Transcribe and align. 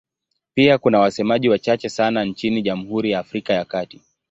Pia 0.53 0.77
kuna 0.77 0.99
wasemaji 0.99 1.49
wachache 1.49 1.89
sana 1.89 2.25
nchini 2.25 2.61
Jamhuri 2.61 3.11
ya 3.11 3.19
Afrika 3.19 3.53
ya 3.53 3.65
Kati. 3.65 4.01